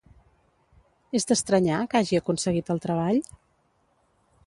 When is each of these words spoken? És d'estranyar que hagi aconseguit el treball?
És 1.19 1.29
d'estranyar 1.31 1.83
que 1.93 2.01
hagi 2.01 2.21
aconseguit 2.23 2.75
el 2.77 2.85
treball? 2.87 3.25